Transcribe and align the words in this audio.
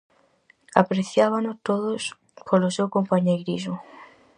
Apreciábano 0.81 1.51
todos 1.67 2.01
polo 2.47 2.69
seu 2.75 2.87
compañeirismo. 2.95 3.77